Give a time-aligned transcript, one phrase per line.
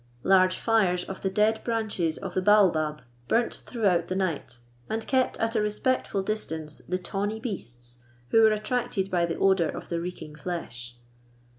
[0.23, 4.57] Large fires of the dead branches of the baobab burnt throughout the night,
[4.89, 9.69] and kept at a respectful distance the tawny beasts, who were attracted by the odour
[9.69, 10.97] of the recking flesh.